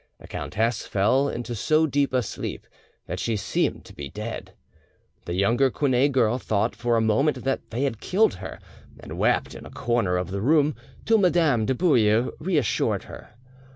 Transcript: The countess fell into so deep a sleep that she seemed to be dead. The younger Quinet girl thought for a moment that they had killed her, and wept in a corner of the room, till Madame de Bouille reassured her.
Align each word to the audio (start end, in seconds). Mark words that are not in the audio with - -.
The 0.17 0.27
countess 0.27 0.87
fell 0.87 1.29
into 1.29 1.53
so 1.53 1.85
deep 1.85 2.11
a 2.11 2.23
sleep 2.23 2.65
that 3.05 3.19
she 3.19 3.37
seemed 3.37 3.85
to 3.85 3.93
be 3.93 4.09
dead. 4.09 4.53
The 5.25 5.35
younger 5.35 5.69
Quinet 5.69 6.11
girl 6.11 6.39
thought 6.39 6.75
for 6.75 6.97
a 6.97 7.01
moment 7.01 7.43
that 7.43 7.69
they 7.69 7.83
had 7.83 8.01
killed 8.01 8.33
her, 8.41 8.57
and 8.99 9.19
wept 9.19 9.53
in 9.53 9.63
a 9.63 9.69
corner 9.69 10.17
of 10.17 10.31
the 10.31 10.41
room, 10.41 10.73
till 11.05 11.19
Madame 11.19 11.67
de 11.67 11.75
Bouille 11.75 12.31
reassured 12.39 13.03
her. 13.03 13.35